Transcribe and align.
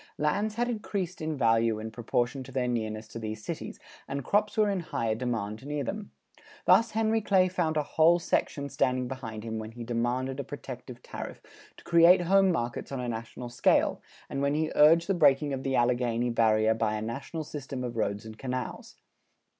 Lands 0.17 0.55
had 0.55 0.67
increased 0.67 1.21
in 1.21 1.37
value 1.37 1.77
in 1.77 1.91
proportion 1.91 2.41
to 2.45 2.51
their 2.51 2.67
nearness 2.67 3.07
to 3.09 3.19
these 3.19 3.45
cities, 3.45 3.79
and 4.07 4.23
crops 4.23 4.57
were 4.57 4.67
in 4.67 4.79
higher 4.79 5.13
demand 5.13 5.63
near 5.63 5.83
them. 5.83 6.09
Thus 6.65 6.89
Henry 6.93 7.21
Clay 7.21 7.47
found 7.47 7.77
a 7.77 7.83
whole 7.83 8.17
section 8.17 8.67
standing 8.69 9.07
behind 9.07 9.43
him 9.43 9.59
when 9.59 9.73
he 9.73 9.83
demanded 9.83 10.39
a 10.39 10.43
protective 10.43 11.03
tariff 11.03 11.39
to 11.77 11.83
create 11.83 12.21
home 12.21 12.51
markets 12.51 12.91
on 12.91 12.99
a 12.99 13.07
national 13.07 13.49
scale, 13.49 14.01
and 14.27 14.41
when 14.41 14.55
he 14.55 14.71
urged 14.73 15.05
the 15.05 15.13
breaking 15.13 15.53
of 15.53 15.61
the 15.61 15.75
Alleghany 15.75 16.31
barrier 16.31 16.73
by 16.73 16.95
a 16.95 17.01
national 17.03 17.43
system 17.43 17.83
of 17.83 17.95
roads 17.95 18.25
and 18.25 18.39
canals. 18.39 18.95